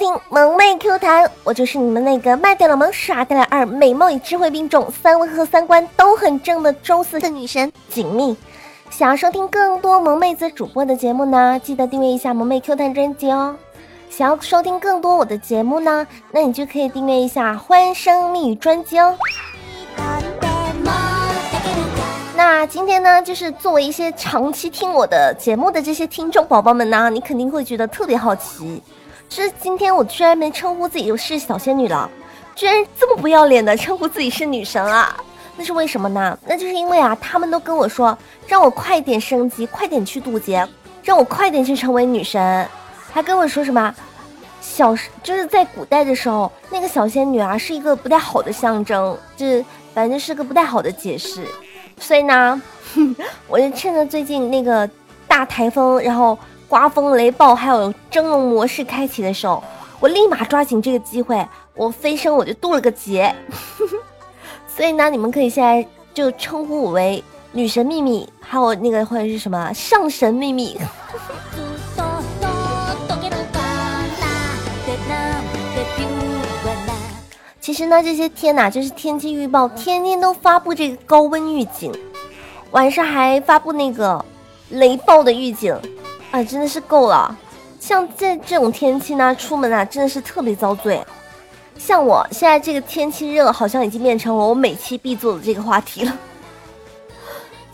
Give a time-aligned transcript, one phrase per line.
[0.00, 8.34] 听萌妹 Q 弹，我就是你们那个卖掉了萌、耍掉了二、美貌与智慧并重、三围和三观都很正的周四的女神锦觅。
[8.88, 13.54] 想要收听更多萌妹子主播的节目呢，记得订阅一下萌妹 Q 弹专辑哦。
[14.08, 19.14] 想要收听更多我的节目呢，那你就可以订阅一下欢声蜜语专辑哦。
[22.34, 28.82] 那今天呢，就是作为一些长期听我的节目的这些听众宝宝们呢，你肯定会觉得特别好奇，
[29.30, 32.10] 是今天我居然没称呼自己是小仙女了，
[32.54, 35.16] 居然这么不要脸的称呼自己是女神啊！
[35.56, 36.36] 那是为什么呢？
[36.46, 38.16] 那就是因为啊，他们都跟我说，
[38.46, 40.66] 让我快点升级，快点去渡劫，
[41.02, 42.66] 让我快点去成为女神，
[43.12, 43.94] 还跟我说什么
[44.60, 49.64] 小就是在古代的时候，那个小仙女啊是一个不太好的象征，就是
[49.94, 51.46] 反正是个不太好的解释。
[51.98, 52.60] 所以呢，
[53.46, 54.88] 我就趁着最近那个
[55.28, 56.38] 大台风，然后
[56.70, 59.60] 刮风雷暴，还有蒸笼模式开启的时候，
[59.98, 63.34] 我立马抓紧这个机会，我飞升我就渡了个劫。
[64.72, 65.84] 所以呢，你们可以现在
[66.14, 70.78] 就称呼我为女神秘密，还有那个或者是什么上神秘密。
[77.60, 81.92] 其实呢，这些天呐，就是天气预报天天都发布这个高温预警，
[82.70, 84.24] 晚上还发布那个
[84.70, 85.76] 雷暴的预警，
[86.30, 87.36] 啊，真的是够了。
[87.78, 91.02] 像这这种天气呢，出门啊真的是特别遭罪。
[91.78, 96.16] 像我现在这个天气热，好像已经变成了我每期必做的这个话题了，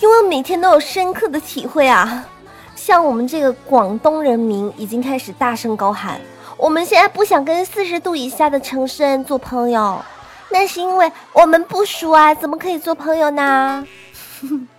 [0.01, 2.25] 因为每天都有深刻的体会啊。
[2.77, 6.21] 像我们这个广东人民已经开始大声高喊。
[6.57, 10.01] 我们现在不想跟四十度以下的城市人做朋友，
[10.51, 13.85] 那是因为我们不熟啊，怎么可以做朋友呢？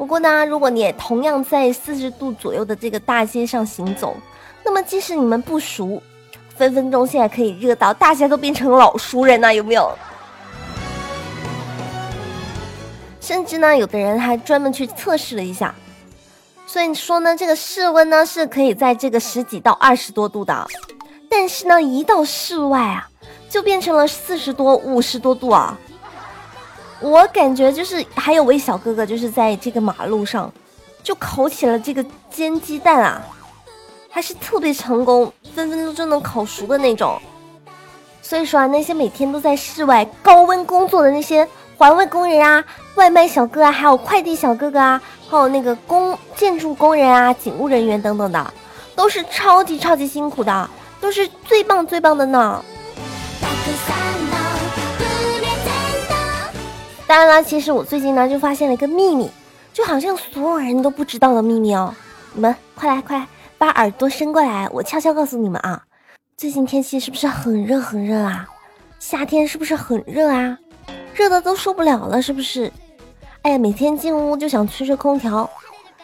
[0.00, 4.16] 不过呢，如果你也同样在四十度左右的这个大街上行走，
[4.64, 6.02] 那么即使你们不熟，
[6.56, 9.92] 分分钟现在可以热到大家都变成老熟人呢，有没有？
[13.20, 15.74] 甚至呢，有的人还专门去测试了一下，
[16.66, 20.66] 所以说呢，这个室温呢是可以在这个十几到二十多度的。
[21.28, 23.06] 但是呢，一到室外啊，
[23.50, 25.78] 就变成了四十多、五十多度啊！
[27.00, 30.52] 我感觉就是还有位小哥哥，就是在这个马路上，
[31.02, 33.22] 就烤起了这个煎鸡蛋啊，
[34.10, 37.20] 还是特别成功，分分钟就能烤熟的那种。
[38.22, 41.46] 所以说啊，那些每天都在室外高温工作的那些
[41.76, 42.64] 环卫工人啊、
[42.96, 48.54] 外卖小哥啊、还有快递小哥哥啊，还有那个工建筑工人啊、警务人员等等的，
[48.94, 50.70] 都是超级超级辛苦的。
[51.00, 52.62] 都是最棒最棒的呢！
[57.10, 59.28] 当然了，其实我最近呢就发现了一个秘密，
[59.72, 61.92] 就好像所有人都不知道的秘密哦。
[62.34, 63.26] 你们快来快来，
[63.58, 65.82] 把耳朵伸过来，我悄悄告诉你们啊，
[66.36, 68.48] 最近天气是不是很热很热啊？
[69.00, 70.56] 夏天是不是很热啊？
[71.12, 72.72] 热的都受不了了，是不是？
[73.42, 75.50] 哎呀，每天进屋就想吹吹空调，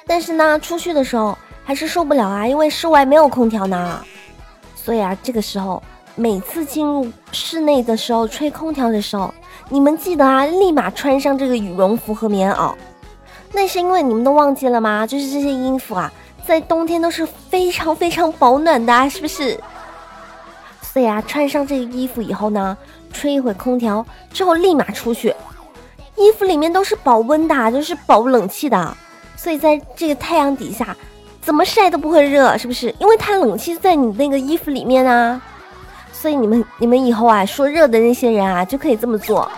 [0.09, 4.05] 但是呢，出去的时候还是受不了啊，因为室外没有空调呢。
[4.75, 5.81] 所以啊，这个时候
[6.17, 9.33] 每次进入室内的时候，吹空调的时候，
[9.69, 12.73] 你们记得啊，立马穿上这个羽绒服和棉袄。
[13.53, 15.07] 那是因为你们都忘记了吗？
[15.07, 16.13] 就是这些衣服啊，
[16.47, 19.59] 在冬天都是非常非常保暖的啊，是不是？
[20.81, 22.77] 所以啊，穿上这个衣服以后呢，
[23.13, 25.35] 吹一会空调之后，立马出去，
[26.17, 28.97] 衣服里面都是保温的，就是保冷气的，
[29.37, 30.97] 所以在这个太阳底下。
[31.43, 32.93] 怎么晒都不会热，是不是？
[32.99, 35.41] 因为它冷气在你那个衣服里面啊，
[36.27, 39.49] 所以你们你们以后啊说热的那些人啊就可以这么做。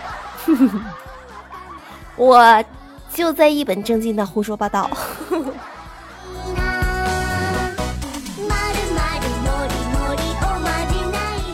[2.15, 2.63] 我
[3.11, 4.87] 就在一本正经的胡说八道。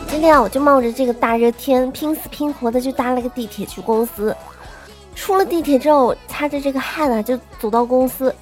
[0.06, 4.36] 今天啊，我就冒着这个大热天，拼死拼活的就搭了个地铁去公司。
[5.14, 8.34] 出了地铁之后，擦着这个汗啊，就走到公司。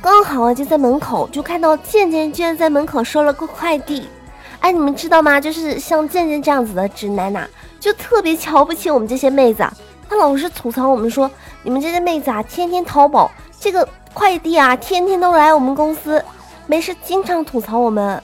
[0.00, 4.06] 刚好啊，就在门口，就看到健健居然在门口收了个快递。
[4.64, 5.38] 哎，你们知道吗？
[5.38, 7.46] 就是像健健这样子的直男呐，
[7.78, 9.62] 就特别瞧不起我们这些妹子。
[10.08, 11.30] 他老是吐槽我们说，
[11.62, 13.30] 你们这些妹子啊，天天淘宝
[13.60, 16.24] 这个快递啊，天天都来我们公司，
[16.66, 18.22] 没事经常吐槽我们，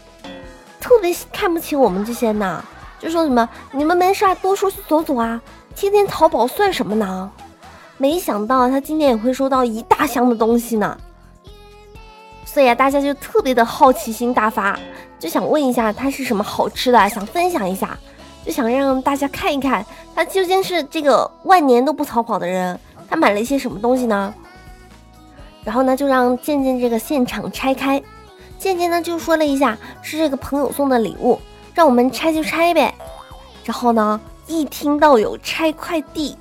[0.81, 2.65] 特别看不起我们这些呢。
[2.99, 5.39] 就说什么你们没事多出去走走啊，
[5.77, 7.31] 天天淘宝算什么呢？
[7.99, 10.97] 没想到他今天也会收到一大箱的东西呢。
[12.47, 14.79] 所以啊，大家就特别的好奇心大发，
[15.21, 17.97] 就想问一下他是什么好吃的，想分享一下，
[18.45, 19.85] 就想让大家看一看
[20.15, 24.35] 他究竟是这个万年都不逃跑的人，他买了一些什么东西呢？
[25.63, 28.03] 然后呢，就让健健这个现场拆开，
[28.59, 31.39] 健健呢就说了一下是这个朋友送的礼物，
[31.75, 32.95] 让我们拆就拆呗。
[33.63, 36.35] 然后呢，一听到有拆快递，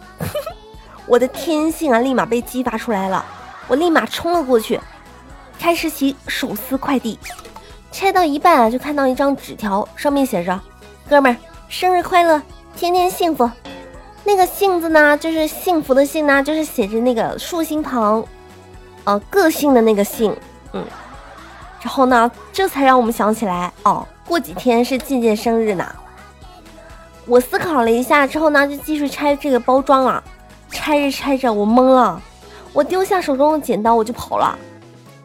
[1.06, 3.26] 我的天性啊立马被激发出来了，
[3.68, 4.80] 我立马冲了过去，
[5.60, 7.20] 开始起手撕快递。
[7.92, 10.60] 拆到一半啊，就看到一张纸条，上面写着
[11.10, 11.36] ：“哥们儿，
[11.68, 12.42] 生日快乐，
[12.76, 13.50] 天天幸福。”
[14.24, 18.24] 那个“幸”字呢，就是幸福的“幸”呢，就是写着那个竖心旁，
[19.06, 20.36] 呃，个性的那个“性”。
[20.74, 20.86] 嗯，
[21.82, 25.86] 然后呢，这才让我们想起来，哦，过几天是静静生日呢。
[27.26, 30.24] 我思考了一下之后呢，就继续拆这个包装啊。
[30.72, 32.22] 拆着拆着，我懵了，
[32.74, 34.56] 我丢下手中的剪刀，我就跑了。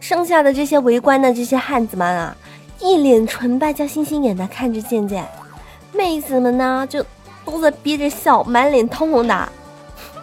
[0.01, 2.35] 剩下的这些围观的这些汉子们啊，
[2.81, 5.26] 一脸纯白加星星眼的看着健健，
[5.93, 7.05] 妹子们呢就
[7.44, 9.49] 都在憋着笑，满脸通红的。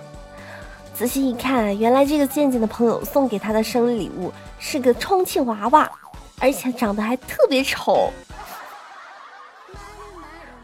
[0.93, 5.89] 仔细一看，原来这个健健的朋友送给他的生日礼物是个充气娃娃，
[6.39, 8.11] 而且长得还特别丑。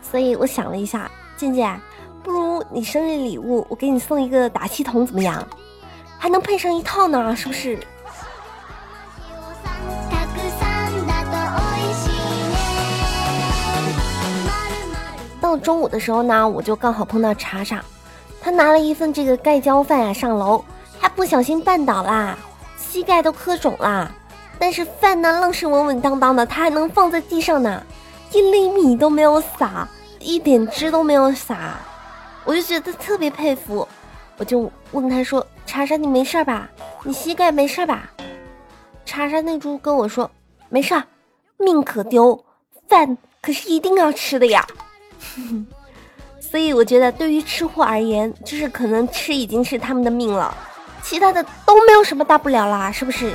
[0.01, 1.79] 所以我想了一下，健健，
[2.23, 5.45] 不如你生日礼物我给你送一个打气筒怎么样？
[6.19, 7.79] 还能配上一套呢，是不是？
[15.47, 17.81] 到中午的时候呢，我就刚好碰到查查，
[18.41, 20.61] 他拿了一份这个盖浇饭啊上楼，
[20.99, 22.37] 还不小心绊倒啦，
[22.75, 24.11] 膝盖都磕肿啦。
[24.59, 27.81] 但是饭呢，愣是稳稳当当的，他还能放在地上呢，
[28.33, 29.87] 一粒米都没有撒，
[30.19, 31.75] 一点汁都没有洒，
[32.43, 33.87] 我就觉得特别佩服。
[34.35, 36.69] 我就问他说：“查查，你没事吧？
[37.03, 38.11] 你膝盖没事吧？”
[39.05, 40.29] 查查那猪跟我说
[40.67, 41.01] ：“没事，
[41.55, 42.43] 命可丢，
[42.89, 44.67] 饭可是一定要吃的呀。”
[46.39, 50.55] 所以我觉得，对于吃货而言，就是可能吃已经是他们的命了，
[51.03, 53.33] 其他的都没有什么大不了啦，是不是？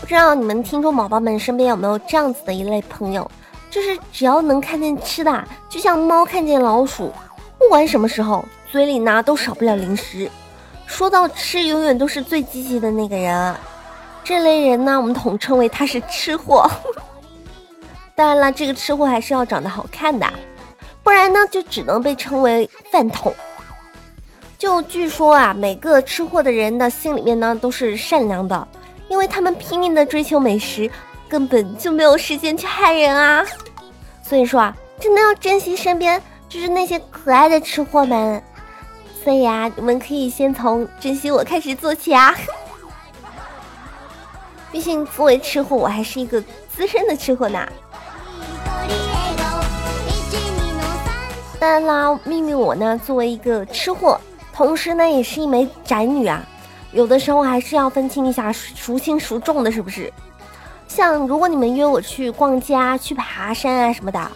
[0.00, 3.28] 不知道你们听众宝宝们身边有没有这样子的一类朋友，
[3.68, 7.12] 就是只要能看见吃的，就像猫看见老鼠，
[7.58, 10.30] 不管什么时候，嘴里呢都少不了零食。
[10.86, 13.52] 说到吃，永远都是最积极的那个人。
[14.26, 16.68] 这类人呢，我们统称为他是吃货。
[18.16, 20.26] 当然了，这个吃货还是要长得好看的，
[21.04, 23.32] 不然呢就只能被称为饭桶。
[24.58, 28.66] 就据说啊，每个吃货的人的心里面呢都是善良的，
[29.08, 30.90] 因为他们拼命的追求美食，
[31.28, 33.46] 根本就没有时间去害人啊。
[34.24, 38.42] 所以说啊，真的要珍惜身边就是那些可爱的吃货们。
[39.22, 42.34] 所以啊，你们可以先从珍惜我开始做起啊。
[44.76, 46.38] 毕竟作为吃货，我还是一个
[46.68, 47.66] 资深的吃货呢。
[51.58, 54.20] 当然啦，秘密我呢，作为一个吃货，
[54.52, 56.44] 同时呢也是一枚宅女啊，
[56.92, 60.12] 有的时候还是要分清一下孰轻孰重的，是不是？
[60.86, 64.30] 像如果你们约我去逛街啊、去爬山啊什么的，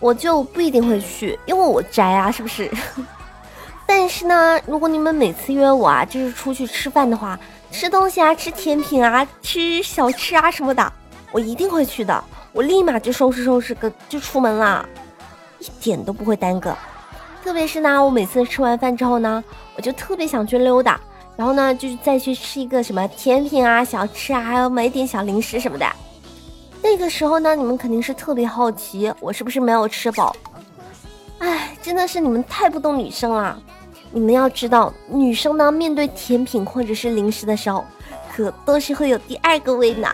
[0.00, 2.68] 我就不一定会去，因为我宅啊，是不是？
[3.94, 7.38] 但是呢，如果你们每次约我啊，就是出去吃饭的话，
[7.70, 10.92] 吃东西啊、吃甜品啊、吃小吃啊什么的，
[11.30, 14.88] 我一定会去的，我立马就收拾收拾个就出门了。
[15.58, 16.74] 一点都不会耽搁，
[17.44, 19.44] 特别是呢，我每次吃完饭之后呢，
[19.76, 20.98] 我就特别想去溜达，
[21.36, 25.86] 然后呢，就是再去吃一个什么甜品啊、小吃啊，还有买点小零食什么的。
[26.82, 30.34] 那个时候呢，你们肯定是特别好奇，我是不是没有吃饱？
[31.40, 33.60] 哎，真的是你们太不懂女生了。
[34.12, 37.84] 你们要知道，女生呢，面对甜品或者是零食的时候，
[38.30, 40.08] 可都是会有第二个胃呢。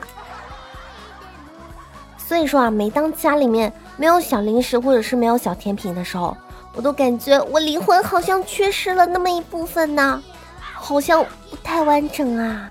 [2.17, 6.37] 所以说啊，每当家里面没有小零食或者是没有小甜品的时候，
[6.75, 10.23] 我都感觉我灵魂好像缺失了那么一部分呢，
[10.61, 12.71] 好像不太完整啊。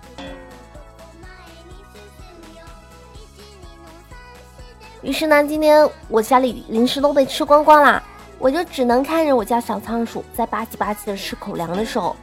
[5.01, 8.01] 于是呢，今天我家里零食都被吃光光啦，
[8.39, 12.15] 我就只能看着我家小仓鼠在吧唧吧唧的吃口粮的时候，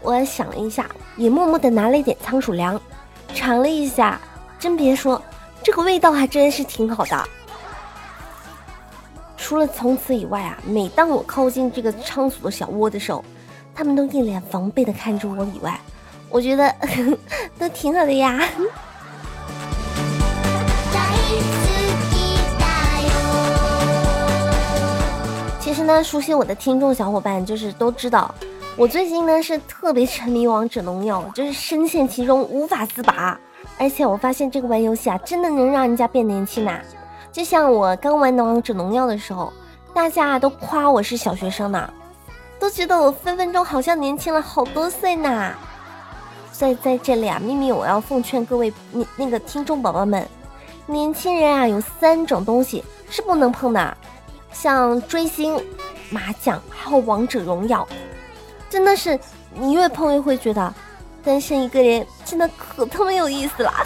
[0.00, 2.80] 我想了一下，也默默的拿了一点仓鼠粮，
[3.34, 4.20] 尝了一下，
[4.58, 5.20] 真别说。
[5.62, 7.28] 这个味道还真是挺好的。
[9.36, 13.24] 除了从此以外啊，每当我靠近这个仓鼠的小窝的时候，
[13.74, 15.80] 他们都一脸防备的看着我以外，
[16.30, 16.72] 我觉得
[17.58, 18.40] 都挺好的呀。
[25.86, 28.34] 呢，熟悉我的听众小伙伴就是都知道，
[28.76, 33.38] 我最近呢是特别沉迷王者荣耀，就是深陷其中无法自拔。
[33.78, 36.80] 而且我发现这个玩游戏啊，真的能让人家变年轻呐！
[37.30, 39.52] 就像我刚玩的王者荣耀的时候，
[39.94, 41.88] 大家都夸我是小学生呢，
[42.58, 45.52] 都觉得我分分钟好像年轻了好多岁呢。
[46.52, 50.26] 所以在这里啊，秘密我要奉劝各位你那个听众宝宝们，
[50.86, 53.96] 年轻人啊，有三种东西是不能碰的，
[54.58, 55.54] 像追星、
[56.08, 57.86] 麻将还有王者荣耀，
[58.70, 59.18] 真的是
[59.54, 60.74] 你越碰越会觉得
[61.22, 63.72] 单身一个人真的可他妈有意思了。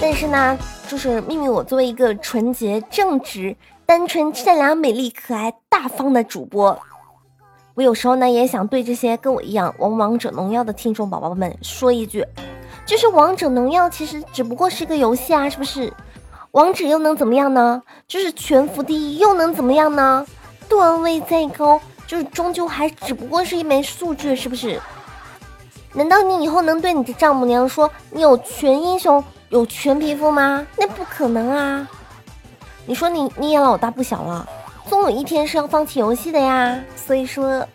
[0.00, 3.54] 但是呢，就是秘密，我作为一个纯洁、正直、
[3.86, 6.76] 单纯、善良、美丽、可爱、大方的主播，
[7.74, 12.26] 我有时候呢也想对这些跟我一样玩王者荣耀的听众宝宝们说一句，
[12.84, 15.92] 就是王者荣耀其实只不过是个游戏啊，是不是？
[16.50, 17.82] 王者又能怎么样呢？
[18.06, 20.26] 就是全服第一又能怎么样呢？
[20.68, 24.80] 段位再高，就是终究还只不过是一枚数据，是不是？
[25.94, 29.22] 难道你以后能对你的丈母娘说你有全英雄？
[29.48, 30.66] 有全皮肤吗？
[30.76, 31.88] 那不可能啊！
[32.86, 34.48] 你说你你也老大不小了，
[34.88, 36.78] 总有一天是要放弃游戏的呀。
[36.96, 37.66] 所以说，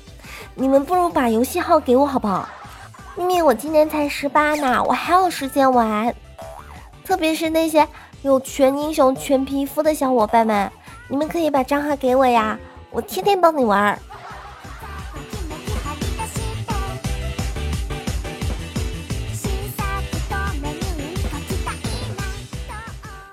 [0.54, 2.48] 你们不如把游戏号给我好不好？
[3.14, 6.14] 咪咪我今年才十八呢，我还有时间玩。
[7.04, 7.86] 特别是那些
[8.22, 10.70] 有全英雄、全皮肤的小伙伴们，
[11.08, 12.58] 你们可以把账号给我呀，
[12.90, 13.98] 我天天帮你玩。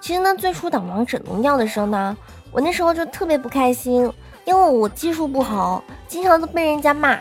[0.02, 2.18] 其实呢，最初打王者荣耀的时候呢，
[2.52, 4.12] 我那时候就特别不开心，
[4.44, 7.18] 因为我技术不好，经常都被人家骂。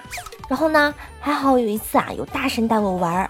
[0.49, 0.95] 然后呢，
[1.29, 3.29] 还好有一次啊，有大神带我玩，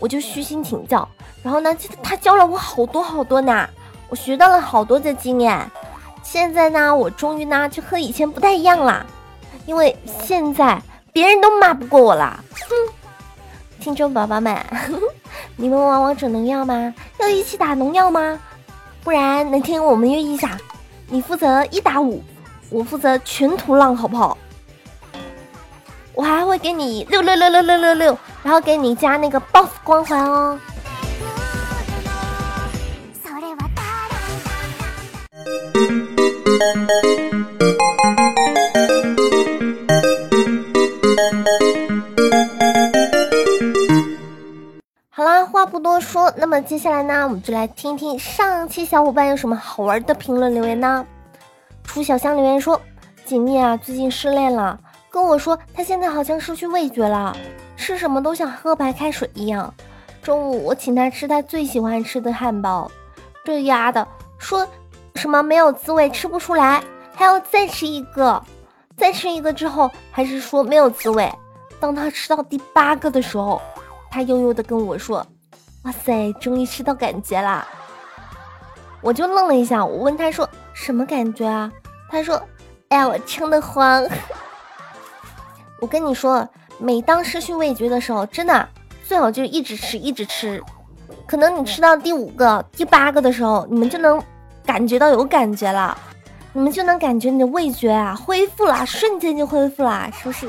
[0.00, 1.08] 我就虚心请教。
[1.44, 1.72] 然后呢，
[2.02, 3.68] 他教了我好多好多呢，
[4.08, 5.70] 我学到了好多的经验。
[6.24, 9.06] 现在呢，我终于呢就和以前不太一样了，
[9.64, 12.42] 因为现在别人都骂不过我了。
[12.50, 12.74] 哼，
[13.78, 14.58] 听众宝宝们，
[15.54, 16.92] 你们玩王者荣耀吗？
[17.20, 18.40] 要一起打农药吗？
[19.04, 20.58] 不然哪天我们约一下，
[21.08, 22.20] 你负责一打五，
[22.70, 24.36] 我负责全图浪，好不好？
[26.16, 30.58] 我还会给你六六六六六六六，然后给你加那个 BOSS 光环哦。
[45.10, 51.06] 好啦，话不多说，那么接下来呢，我们就来听听上期小伙伴有什么好玩的评论留言呢？
[51.84, 52.80] 楚小香留言说
[53.26, 54.78] ：“锦觅啊，最近失恋了，
[55.16, 57.34] 跟我说他现在好像失去味觉了，
[57.74, 59.72] 吃什么都像喝白开水一样。
[60.22, 62.90] 中午我请他吃他最喜欢吃的汉堡，
[63.42, 64.06] 这丫的
[64.36, 64.68] 说
[65.14, 68.38] 什么没有滋味，吃不出来，还要再吃一个，
[68.94, 71.32] 再吃一个之后还是说没有滋味。
[71.80, 73.58] 当他吃到第八个的时候。”
[74.12, 75.26] 他悠悠的跟我说
[75.84, 77.66] ：“哇塞，终于吃到感觉啦！”
[79.00, 81.72] 我就愣了一下，我问他说：“什么感觉啊？”
[82.12, 82.42] 他说
[82.90, 84.06] ：“哎呀，我撑得慌。”
[85.80, 88.68] 我跟你说，每当失去味觉的时候，真的
[89.04, 90.62] 最好就一直吃，一直吃。
[91.26, 94.22] 可能你吃到第五个、第八个的时候，你们就能
[94.64, 95.96] 感觉到有感觉了，
[96.52, 100.48] 你们就能感觉你的味觉啊恢复了，瞬间就恢复了，是不是？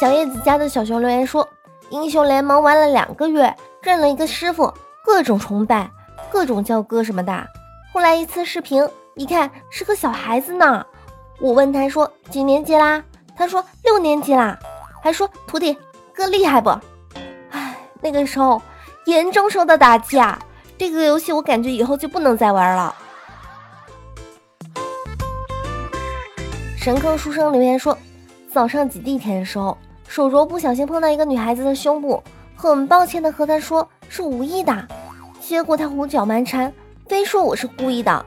[0.00, 1.48] 小叶子家的小熊留言说
[1.88, 4.72] ：“英雄联盟玩了两个月，认了一个师傅，
[5.02, 5.90] 各种崇拜，
[6.30, 7.46] 各种叫哥什么的。
[7.94, 10.84] 后来一次视频，一看是个小孩子呢。
[11.40, 13.02] 我问他说几年级啦？
[13.36, 14.58] 他说六年级啦。
[15.02, 15.76] 还说徒弟
[16.12, 16.70] 哥厉害不？
[17.50, 18.60] 唉，那个时候
[19.04, 20.38] 严重受到打击啊！
[20.76, 22.94] 这个游戏我感觉以后就不能再玩了。”
[26.76, 27.96] 神坑书生留言说
[28.52, 29.76] ：“早上挤地铁的时候。”
[30.08, 32.22] 手镯不小心碰到一个女孩子的胸部，
[32.54, 34.86] 很抱歉的和她说是无意的，
[35.40, 36.72] 结果她胡搅蛮缠，
[37.08, 38.24] 非说我是故意的，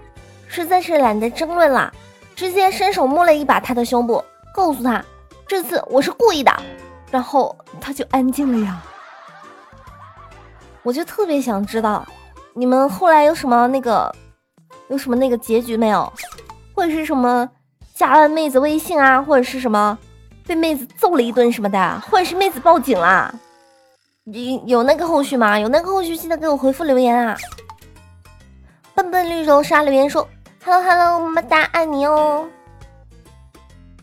[0.48, 1.92] 实在是懒得争论了，
[2.40, 5.04] 直接伸手摸了一把她的胸部，告诉她
[5.46, 6.50] 这次我是故意的，
[7.12, 8.82] 然后她就安静了呀。
[10.82, 12.08] 我就特别想知道，
[12.54, 14.10] 你们后来有什么那个，
[14.88, 16.10] 有什么那个结局没有，
[16.74, 17.50] 或者是什么
[17.94, 19.98] 加了妹子微信啊，或者是什么？
[20.48, 23.36] 被妹子揍了一顿什么的，或者是妹子报警了，
[24.24, 25.60] 有有那个后续吗？
[25.60, 27.38] 有那个后续，记得给我回复留言啊！
[28.96, 30.26] 笨笨绿洲沙留言说
[30.64, 32.48] ：“Hello Hello，么么哒，爱你哦。”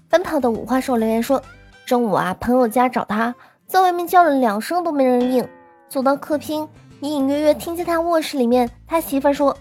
[0.08, 1.42] 奔跑的五花兽留言说
[1.86, 3.34] ：“中午啊，朋友家找他，
[3.66, 5.48] 在外面叫了两声都没人应，
[5.88, 6.68] 走到客厅，
[7.00, 9.56] 隐隐约约听见他卧室里面他媳妇说：‘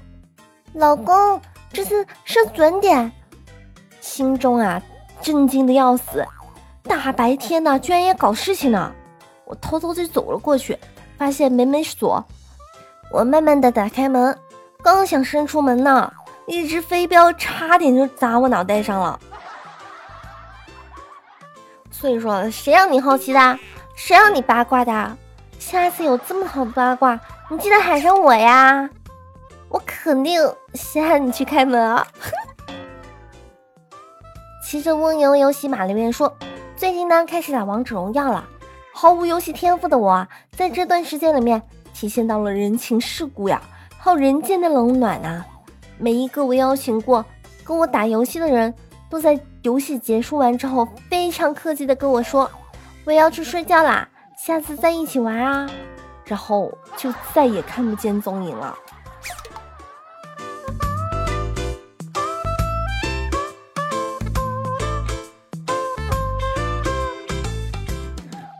[0.73, 1.39] 老公，
[1.71, 3.11] 这次射准点。’
[3.99, 4.81] 心中啊，
[5.21, 6.25] 震惊的要死。”
[6.87, 8.91] 大白天的，居然也搞事情呢！
[9.45, 10.77] 我偷偷就走了过去，
[11.17, 12.23] 发现门没锁。
[13.11, 14.37] 我慢慢的打开门，
[14.83, 16.13] 刚想伸出门呢，
[16.47, 19.19] 一只飞镖差点就砸我脑袋上了。
[21.91, 23.59] 所以说，谁让你好奇的？
[23.95, 25.17] 谁让你八卦的？
[25.57, 28.87] 下次有这么好八卦，你记得喊上我呀！
[29.69, 30.39] 我肯定
[30.73, 32.05] 先喊你去开门啊！
[34.63, 36.31] 骑着蜗牛游戏马留言说，
[36.75, 38.45] 最近呢开始打王者荣耀了，
[38.93, 41.61] 毫无游戏天赋的我，在这段时间里面
[41.93, 43.61] 体现到了人情世故呀，
[43.97, 45.45] 还有人间的冷暖啊！
[45.97, 47.23] 每一个我邀请过
[47.63, 48.73] 跟我打游戏的人
[49.09, 52.49] 都在游戏结束完之后，非常客气的跟我说
[53.05, 55.69] ：“我要去睡觉啦，下次再一起玩啊。”
[56.25, 58.75] 然后就再也看不见踪影了。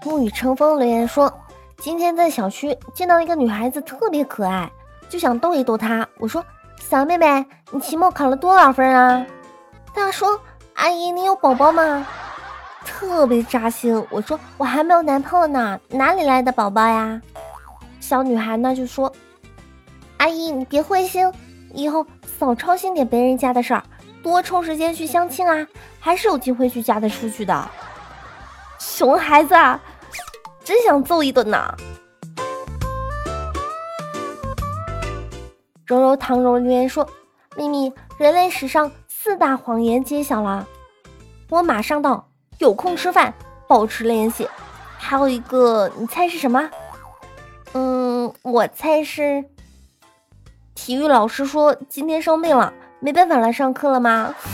[0.04, 1.32] 沐雨成风留言说
[1.78, 4.72] ：“今天在小区见到一个女孩子，特别可爱，
[5.10, 6.08] 就想逗一逗她。
[6.18, 6.46] 我说：
[6.88, 9.26] 小妹妹，你期末考了多少分啊？”
[9.94, 10.40] 她说。
[10.76, 12.06] 阿姨，你有宝宝吗？
[12.86, 14.06] 特别扎心。
[14.10, 17.22] 我说我还没有男朋友呢，哪里来的宝宝呀？
[18.02, 19.10] 小女孩呢就说
[20.20, 21.32] ：“阿姨，你别灰心，
[21.74, 22.06] 以后
[22.38, 23.82] 少操心点别人家的事儿，
[24.22, 25.66] 多抽时间去相亲啊，
[25.98, 27.70] 还是有机会去嫁得出去的。”
[28.78, 29.56] 熊孩子，
[30.62, 31.74] 真想揍一顿呢！
[35.86, 37.08] 柔柔糖柔留言说
[37.56, 40.68] ：“秘密，人类史上。”四大谎言揭晓了，
[41.50, 42.28] 我马上到，
[42.60, 43.34] 有空吃饭，
[43.68, 44.48] 保持联系。
[45.00, 46.70] 还有一个，你猜是什么？
[47.74, 49.44] 嗯，我猜是
[50.76, 54.36] 体育老师说今天生病了，没办法来上课了吗？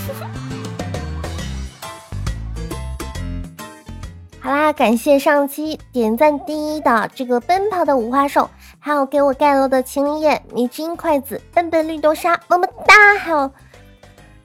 [4.39, 8.49] 好啦，感谢上期点赞第一的这个奔跑的五花兽，
[8.83, 13.51] 还有给我盖楼的青叶、迷之音筷子、笨笨绿豆沙，么么哒，还有。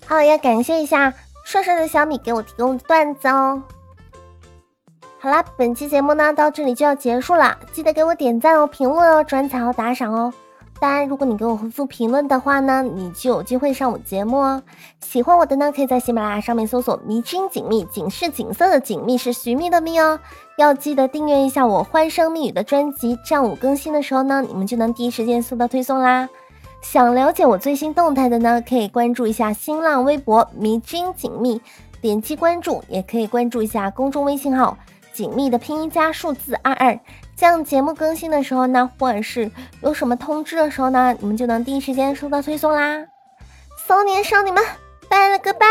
[0.07, 1.12] 还有，要感谢一下
[1.46, 3.62] 帅帅的小米给我提供的段子哦。
[5.18, 10.33] 好啦，本期节目呢到这里就要结束了，记得给我点赞哦、评论哦、转采和打赏哦。
[10.78, 14.62] 当然，如果你给我回复评论的话呢，你就有机会上我节目哦。
[15.00, 20.20] 喜欢我的呢，可以在喜马拉雅上面搜索“迷君锦觅”，锦是锦色的锦，觅是寻觅的觅哦。
[20.58, 26.28] 要记得订阅一下我欢声蜜语的专辑，这样我更新的时候呢，你们就能第一时间收到推送啦。
[26.82, 31.58] 想了解我最新动态的呢，可以关注一下新浪微博“迷君锦觅”，
[32.02, 34.76] 点击关注，也可以关注一下公众微信号
[35.12, 37.00] “锦觅”的拼音加数字二二，
[37.37, 39.51] 这样节目更新的时候呢，或者是
[39.83, 43.05] 有什么通知的时候呢，你们就能第一时间收到推送啦。
[43.87, 44.64] 骚年少女们，
[45.09, 45.66] 拜了个拜。